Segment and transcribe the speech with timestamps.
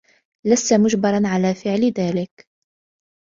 [0.45, 2.47] لست مجبرا على فعل ذلك.